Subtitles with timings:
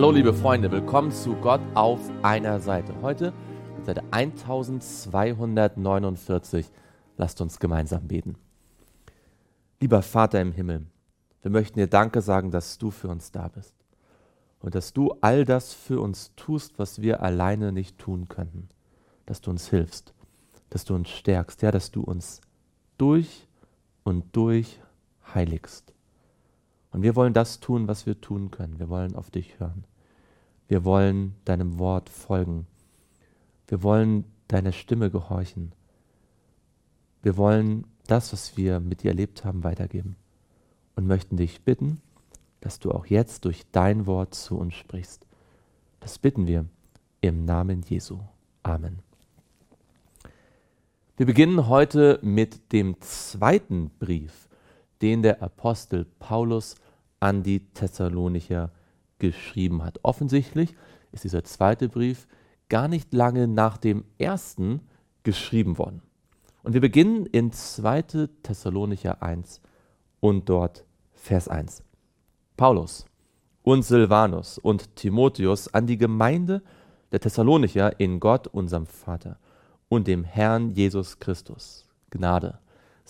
[0.00, 2.94] Hallo liebe Freunde, willkommen zu Gott auf einer Seite.
[3.02, 3.34] Heute
[3.84, 6.70] Seite 1249.
[7.18, 8.36] Lasst uns gemeinsam beten.
[9.78, 10.86] Lieber Vater im Himmel,
[11.42, 13.74] wir möchten dir Danke sagen, dass du für uns da bist
[14.60, 18.70] und dass du all das für uns tust, was wir alleine nicht tun könnten.
[19.26, 20.14] Dass du uns hilfst,
[20.70, 22.40] dass du uns stärkst, ja, dass du uns
[22.96, 23.46] durch
[24.02, 24.80] und durch
[25.34, 25.92] heiligst.
[26.90, 28.78] Und wir wollen das tun, was wir tun können.
[28.78, 29.84] Wir wollen auf dich hören.
[30.70, 32.68] Wir wollen deinem Wort folgen.
[33.66, 35.72] Wir wollen deiner Stimme gehorchen.
[37.22, 40.14] Wir wollen das, was wir mit dir erlebt haben, weitergeben
[40.94, 42.00] und möchten dich bitten,
[42.60, 45.26] dass du auch jetzt durch dein Wort zu uns sprichst.
[45.98, 46.66] Das bitten wir
[47.20, 48.20] im Namen Jesu.
[48.62, 49.00] Amen.
[51.16, 54.48] Wir beginnen heute mit dem zweiten Brief
[55.02, 56.76] den der Apostel Paulus
[57.18, 58.70] an die Thessalonicher
[59.20, 60.00] geschrieben hat.
[60.02, 60.74] Offensichtlich
[61.12, 62.26] ist dieser zweite Brief
[62.68, 64.80] gar nicht lange nach dem ersten
[65.22, 66.02] geschrieben worden.
[66.62, 68.28] Und wir beginnen in 2.
[68.42, 69.60] Thessalonicher 1
[70.20, 71.82] und dort Vers 1.
[72.56, 73.06] Paulus
[73.62, 76.62] und Silvanus und Timotheus an die Gemeinde
[77.12, 79.38] der Thessalonicher in Gott, unserem Vater
[79.88, 81.86] und dem Herrn Jesus Christus.
[82.10, 82.58] Gnade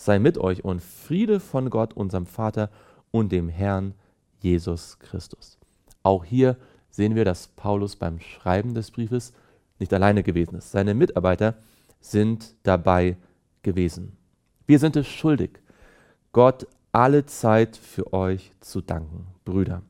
[0.01, 2.69] sei mit euch und Friede von Gott, unserem Vater
[3.11, 3.93] und dem Herrn
[4.39, 5.59] Jesus Christus.
[6.03, 6.57] Auch hier
[6.89, 9.33] sehen wir, dass Paulus beim Schreiben des Briefes
[9.79, 10.71] nicht alleine gewesen ist.
[10.71, 11.55] Seine Mitarbeiter
[11.99, 13.17] sind dabei
[13.63, 14.17] gewesen.
[14.67, 15.59] Wir sind es schuldig,
[16.31, 19.81] Gott alle Zeit für euch zu danken, Brüder,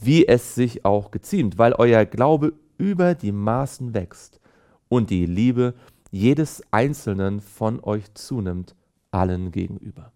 [0.00, 4.40] wie es sich auch geziemt, weil euer Glaube über die Maßen wächst
[4.88, 5.74] und die Liebe
[6.10, 8.74] jedes Einzelnen von euch zunimmt
[9.10, 10.12] allen gegenüber.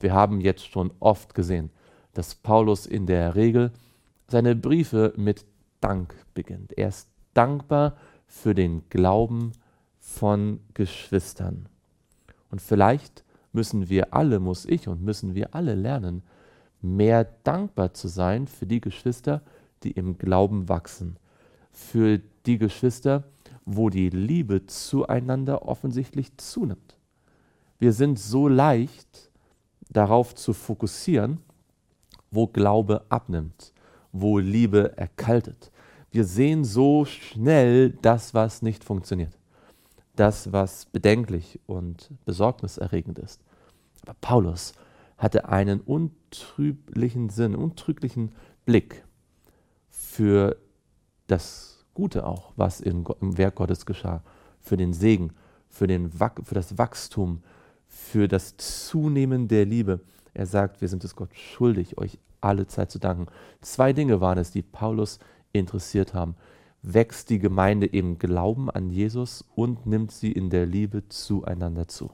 [0.00, 1.70] Wir haben jetzt schon oft gesehen,
[2.12, 3.72] dass Paulus in der Regel
[4.28, 5.44] seine Briefe mit
[5.80, 6.72] Dank beginnt.
[6.78, 7.96] Er ist dankbar
[8.26, 9.52] für den Glauben
[9.98, 11.68] von Geschwistern.
[12.50, 16.22] Und vielleicht müssen wir alle, muss ich und müssen wir alle lernen,
[16.80, 19.42] mehr dankbar zu sein für die Geschwister,
[19.82, 21.18] die im Glauben wachsen,
[21.70, 23.24] für die Geschwister,
[23.64, 26.96] wo die Liebe zueinander offensichtlich zunimmt.
[27.78, 29.30] Wir sind so leicht
[29.90, 31.40] darauf zu fokussieren,
[32.30, 33.73] wo Glaube abnimmt,
[34.14, 35.72] wo Liebe erkaltet.
[36.12, 39.36] Wir sehen so schnell das, was nicht funktioniert,
[40.14, 43.40] das, was bedenklich und besorgniserregend ist.
[44.02, 44.72] Aber Paulus
[45.18, 48.30] hatte einen untrüglichen Sinn, untrüglichen
[48.64, 49.04] Blick
[49.90, 50.56] für
[51.26, 53.04] das Gute auch, was im
[53.36, 54.22] Werk Gottes geschah,
[54.60, 55.32] für den Segen,
[55.68, 57.42] für, den, für das Wachstum,
[57.88, 60.00] für das Zunehmen der Liebe.
[60.34, 63.26] Er sagt, wir sind es Gott schuldig, euch alle Zeit zu danken.
[63.60, 65.18] Zwei Dinge waren es, die Paulus
[65.52, 66.36] interessiert haben.
[66.82, 72.10] Wächst die Gemeinde im Glauben an Jesus und nimmt sie in der Liebe zueinander zu.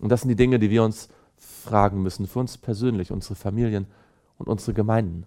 [0.00, 3.86] Und das sind die Dinge, die wir uns fragen müssen, für uns persönlich, unsere Familien
[4.38, 5.26] und unsere Gemeinden.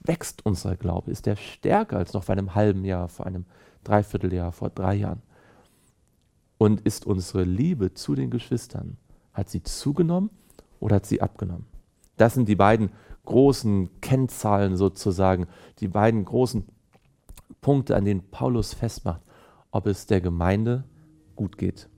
[0.00, 1.10] Wächst unser Glaube?
[1.10, 3.46] Ist er stärker als noch vor einem halben Jahr, vor einem
[3.84, 5.22] Dreivierteljahr, vor drei Jahren?
[6.58, 8.96] Und ist unsere Liebe zu den Geschwistern,
[9.32, 10.30] hat sie zugenommen
[10.80, 11.66] oder hat sie abgenommen?
[12.16, 12.90] Das sind die beiden
[13.28, 15.46] großen Kennzahlen sozusagen,
[15.80, 16.64] die beiden großen
[17.60, 19.22] Punkte, an denen Paulus festmacht,
[19.70, 20.84] ob es der Gemeinde
[21.36, 21.88] gut geht.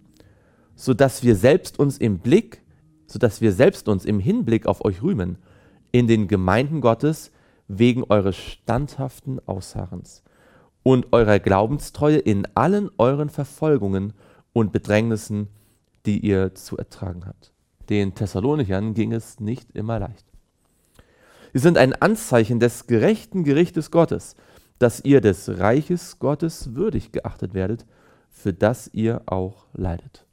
[0.75, 2.63] Sodass wir selbst uns im Blick,
[3.07, 5.39] sodass wir selbst uns im Hinblick auf euch rühmen,
[5.93, 7.31] in den Gemeinden Gottes
[7.69, 10.25] wegen eures standhaften Ausharrens
[10.83, 14.15] und eurer Glaubenstreue in allen euren Verfolgungen
[14.53, 15.49] und Bedrängnissen,
[16.07, 17.53] die ihr zu ertragen habt.
[17.89, 20.30] Den Thessalonichern ging es nicht immer leicht.
[21.53, 24.37] Sie sind ein Anzeichen des gerechten Gerichtes Gottes,
[24.79, 27.87] dass ihr des Reiches Gottes würdig geachtet werdet,
[28.31, 30.25] für das ihr auch leidet.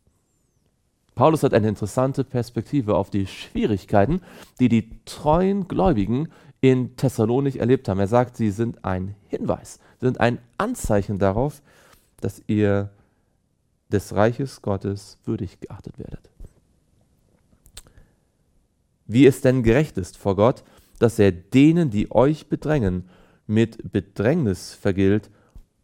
[1.16, 4.22] Paulus hat eine interessante Perspektive auf die Schwierigkeiten,
[4.60, 6.30] die die treuen Gläubigen
[6.62, 8.00] in Thessalonich erlebt haben.
[8.00, 11.62] Er sagt, sie sind ein Hinweis, sind ein Anzeichen darauf,
[12.22, 12.92] dass ihr
[13.92, 16.30] des Reiches Gottes würdig geachtet werdet.
[19.08, 20.64] Wie es denn gerecht ist vor Gott,
[21.00, 23.10] dass er denen, die euch bedrängen,
[23.46, 25.30] mit Bedrängnis vergilt,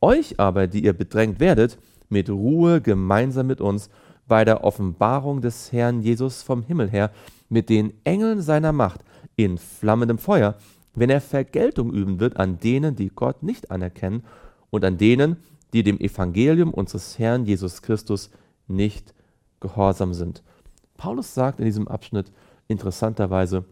[0.02, 1.78] euch aber, die ihr bedrängt werdet,
[2.10, 3.90] mit Ruhe gemeinsam mit uns
[4.28, 7.12] bei der Offenbarung des Herrn Jesus vom Himmel her,
[7.50, 9.02] mit den Engeln seiner Macht
[9.36, 10.56] in flammendem Feuer,
[10.96, 14.24] wenn er Vergeltung üben wird an denen, die Gott nicht anerkennen
[14.70, 15.38] und an denen,
[15.74, 18.30] die dem Evangelium unseres Herrn Jesus Christus
[18.68, 19.14] nicht
[19.60, 20.44] gehorsam sind.
[20.98, 22.32] Paulus sagt in diesem Abschnitt
[22.68, 23.66] interessanterweise,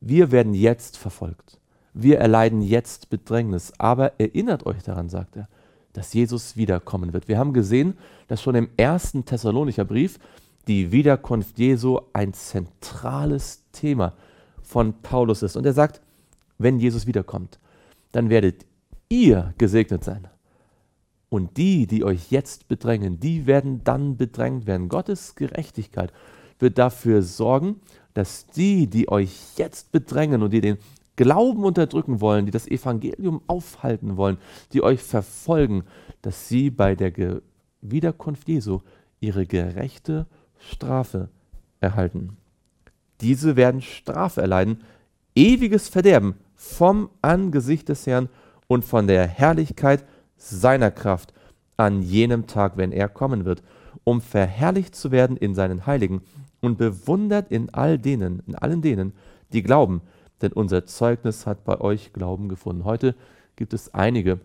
[0.00, 1.58] wir werden jetzt verfolgt.
[1.94, 5.48] Wir erleiden jetzt Bedrängnis, aber erinnert euch daran, sagt er,
[5.92, 7.26] dass Jesus wiederkommen wird.
[7.26, 7.96] Wir haben gesehen,
[8.28, 10.18] dass schon im ersten Thessalonicher Brief
[10.66, 14.12] die Wiederkunft Jesu ein zentrales Thema
[14.62, 15.56] von Paulus ist.
[15.56, 16.02] Und er sagt,
[16.58, 17.58] wenn Jesus wiederkommt,
[18.12, 18.66] dann werdet
[19.08, 20.28] ihr gesegnet sein.
[21.28, 24.88] Und die, die euch jetzt bedrängen, die werden dann bedrängt werden.
[24.88, 26.12] Gottes Gerechtigkeit
[26.58, 27.80] wird dafür sorgen,
[28.16, 30.78] dass die, die euch jetzt bedrängen und die den
[31.16, 34.38] Glauben unterdrücken wollen, die das Evangelium aufhalten wollen,
[34.72, 35.84] die euch verfolgen,
[36.22, 37.42] dass sie bei der Ge
[37.82, 38.80] Wiederkunft Jesu
[39.20, 40.26] ihre gerechte
[40.58, 41.28] Strafe
[41.80, 42.38] erhalten.
[43.20, 44.82] Diese werden Strafe erleiden,
[45.34, 48.30] ewiges Verderben vom Angesicht des Herrn
[48.66, 50.06] und von der Herrlichkeit
[50.38, 51.34] seiner Kraft
[51.76, 53.62] an jenem Tag, wenn er kommen wird,
[54.04, 56.22] um verherrlicht zu werden in seinen Heiligen
[56.66, 59.12] und bewundert in all denen, in allen denen,
[59.52, 60.02] die glauben,
[60.42, 62.84] denn unser Zeugnis hat bei euch Glauben gefunden.
[62.84, 63.14] Heute
[63.54, 64.40] gibt es einige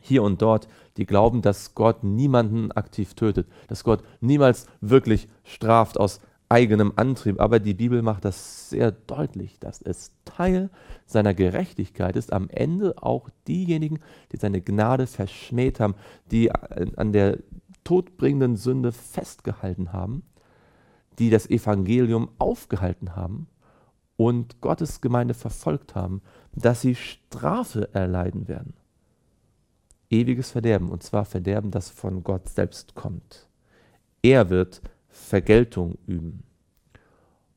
[0.00, 5.98] hier und dort, die glauben, dass Gott niemanden aktiv tötet, dass Gott niemals wirklich straft
[5.98, 7.40] aus eigenem Antrieb.
[7.40, 10.70] Aber die Bibel macht das sehr deutlich, dass es Teil
[11.06, 14.00] seiner Gerechtigkeit ist, am Ende auch diejenigen,
[14.32, 15.94] die seine Gnade verschmäht haben,
[16.30, 17.38] die an der
[17.84, 20.24] todbringenden Sünde festgehalten haben,
[21.18, 23.48] die das Evangelium aufgehalten haben
[24.16, 26.22] und Gottes Gemeinde verfolgt haben,
[26.54, 28.74] dass sie Strafe erleiden werden.
[30.10, 33.48] Ewiges Verderben, und zwar Verderben, das von Gott selbst kommt.
[34.22, 36.42] Er wird Vergeltung üben.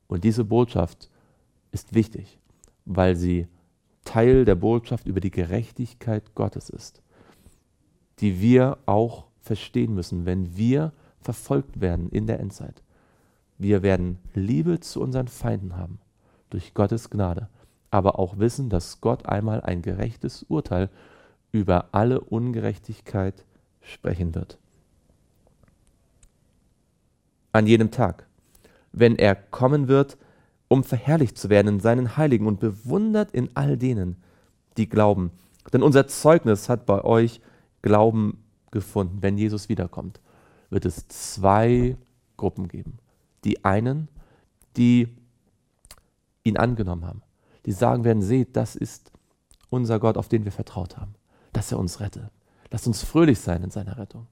[0.08, 1.08] Und diese Botschaft
[1.70, 2.38] ist wichtig,
[2.84, 3.46] weil sie
[4.04, 7.02] Teil der Botschaft über die Gerechtigkeit Gottes ist,
[8.18, 12.82] die wir auch verstehen müssen, wenn wir verfolgt werden in der Endzeit.
[13.60, 15.98] Wir werden Liebe zu unseren Feinden haben
[16.48, 17.50] durch Gottes Gnade,
[17.90, 20.88] aber auch wissen, dass Gott einmal ein gerechtes Urteil
[21.52, 23.44] über alle Ungerechtigkeit
[23.82, 24.56] sprechen wird.
[27.52, 28.26] An jenem Tag,
[28.92, 30.16] wenn er kommen wird,
[30.68, 34.16] um verherrlicht zu werden in seinen Heiligen und bewundert in all denen,
[34.78, 35.32] die glauben.
[35.70, 37.42] Denn unser Zeugnis hat bei euch
[37.82, 39.18] Glauben gefunden.
[39.20, 40.18] Wenn Jesus wiederkommt,
[40.70, 41.98] wird es zwei
[42.38, 42.96] Gruppen geben.
[43.44, 44.08] Die einen,
[44.76, 45.08] die
[46.44, 47.22] ihn angenommen haben,
[47.66, 49.12] die sagen werden, seht, das ist
[49.68, 51.14] unser Gott, auf den wir vertraut haben,
[51.52, 52.30] dass er uns rette.
[52.70, 54.26] Lasst uns fröhlich sein in seiner Rettung.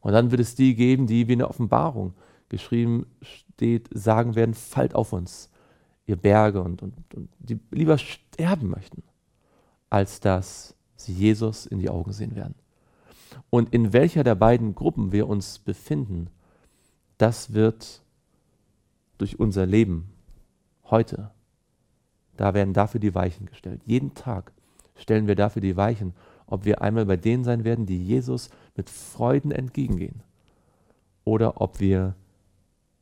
[0.00, 2.14] Und dann wird es die geben, die wie eine Offenbarung
[2.48, 5.50] geschrieben steht, sagen werden, fallt auf uns,
[6.06, 9.02] ihr Berge, und, und, und die lieber sterben möchten,
[9.88, 12.54] als dass sie Jesus in die Augen sehen werden.
[13.48, 16.28] Und in welcher der beiden Gruppen wir uns befinden,
[17.18, 18.02] das wird
[19.20, 20.10] durch unser Leben
[20.84, 21.30] heute
[22.40, 23.82] da werden dafür die Weichen gestellt.
[23.84, 24.52] Jeden Tag
[24.96, 26.14] stellen wir dafür die Weichen,
[26.46, 30.22] ob wir einmal bei denen sein werden, die Jesus mit Freuden entgegengehen,
[31.24, 32.14] oder ob wir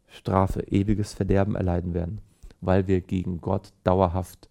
[0.08, 2.20] Strafe, ewiges Verderben erleiden werden,
[2.60, 4.48] weil wir gegen Gott dauerhaft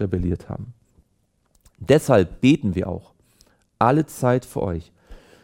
[0.00, 0.74] rebelliert haben.
[1.78, 3.12] Deshalb beten wir auch
[3.78, 4.90] alle Zeit für euch,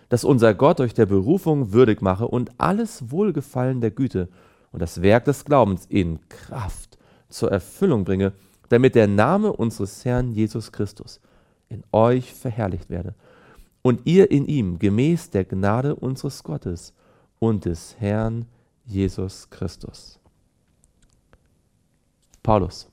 [0.08, 4.28] dass unser Gott euch der Berufung würdig mache und alles Wohlgefallen der Güte
[4.72, 6.98] und das Werk des Glaubens in Kraft
[7.28, 8.32] zur Erfüllung bringe,
[8.68, 11.20] damit der Name unseres Herrn Jesus Christus
[11.68, 13.14] in euch verherrlicht werde
[13.82, 16.94] und ihr in ihm gemäß der Gnade unseres Gottes
[17.38, 18.46] und des Herrn
[18.84, 20.18] Jesus Christus.
[22.42, 22.90] Paulus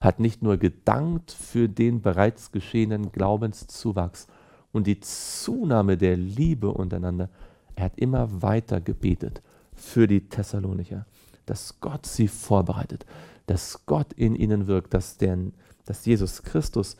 [0.00, 4.26] hat nicht nur gedankt für den bereits geschehenen Glaubenszuwachs
[4.72, 7.30] und die Zunahme der Liebe untereinander,
[7.74, 9.42] er hat immer weiter gebetet
[9.76, 11.06] für die Thessalonicher,
[11.44, 13.06] dass Gott sie vorbereitet,
[13.46, 15.38] dass Gott in ihnen wirkt, dass, der,
[15.84, 16.96] dass Jesus Christus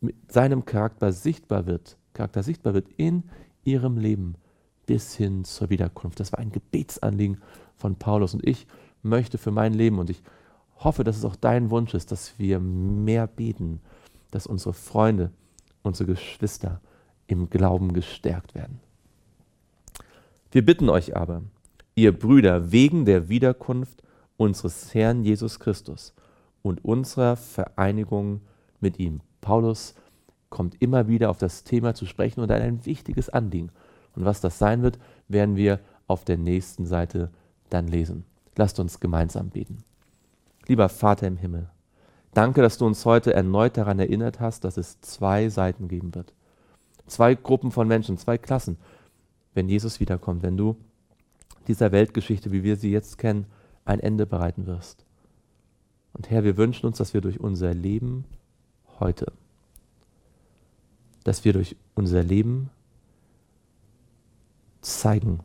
[0.00, 3.24] mit seinem Charakter sichtbar wird, Charakter sichtbar wird in
[3.64, 4.36] ihrem Leben
[4.86, 6.20] bis hin zur Wiederkunft.
[6.20, 7.38] Das war ein Gebetsanliegen
[7.76, 8.66] von Paulus und ich
[9.02, 10.22] möchte für mein Leben und ich
[10.78, 13.80] hoffe, dass es auch dein Wunsch ist, dass wir mehr beten,
[14.30, 15.32] dass unsere Freunde,
[15.82, 16.80] unsere Geschwister
[17.26, 18.80] im Glauben gestärkt werden.
[20.50, 21.42] Wir bitten euch aber,
[21.98, 24.02] ihr Brüder, wegen der Wiederkunft
[24.36, 26.14] unseres Herrn Jesus Christus
[26.62, 28.40] und unserer Vereinigung
[28.80, 29.20] mit ihm.
[29.40, 29.94] Paulus
[30.48, 33.70] kommt immer wieder auf das Thema zu sprechen und ein wichtiges Anliegen.
[34.14, 37.30] Und was das sein wird, werden wir auf der nächsten Seite
[37.68, 38.24] dann lesen.
[38.56, 39.84] Lasst uns gemeinsam beten.
[40.66, 41.68] Lieber Vater im Himmel,
[42.32, 46.32] danke, dass du uns heute erneut daran erinnert hast, dass es zwei Seiten geben wird.
[47.06, 48.76] Zwei Gruppen von Menschen, zwei Klassen,
[49.54, 50.76] wenn Jesus wiederkommt, wenn du
[51.68, 53.46] dieser Weltgeschichte, wie wir sie jetzt kennen,
[53.84, 55.04] ein Ende bereiten wirst.
[56.12, 58.24] Und Herr, wir wünschen uns, dass wir durch unser Leben
[58.98, 59.32] heute
[61.28, 62.70] dass wir durch unser Leben
[64.80, 65.40] zeigen,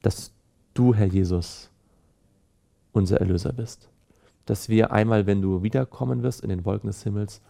[0.00, 0.32] dass
[0.72, 1.70] du, Herr Jesus,
[2.92, 3.90] unser Erlöser bist.
[4.46, 7.42] Dass wir einmal, wenn du wiederkommen wirst in den Wolken des Himmels,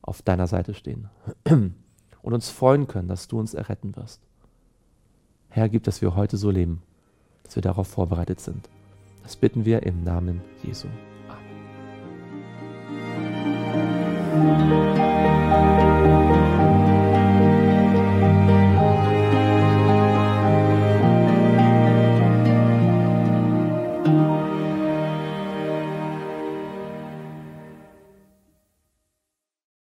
[0.00, 1.08] auf deiner Seite stehen
[1.44, 1.74] und
[2.22, 4.20] uns freuen können, dass du uns erretten wirst.
[5.48, 6.82] Herr, gib, dass wir heute so leben,
[7.50, 8.68] dass wir darauf vorbereitet sind.
[9.24, 10.86] Das bitten wir im Namen Jesu.
[14.38, 15.89] Amen.